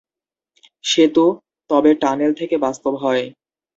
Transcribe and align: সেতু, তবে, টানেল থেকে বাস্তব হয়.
সেতু, 0.85 1.25
তবে, 1.69 1.91
টানেল 2.01 2.31
থেকে 2.39 2.55
বাস্তব 2.57 2.93
হয়. 3.03 3.23